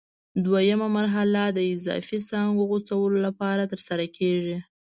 دوه 0.45 0.59
یمه 0.69 0.87
مرحله 0.97 1.43
د 1.49 1.59
اضافي 1.73 2.19
څانګو 2.29 2.67
غوڅولو 2.69 3.17
لپاره 3.27 3.63
ترسره 3.71 4.05
کېږي. 4.17 4.57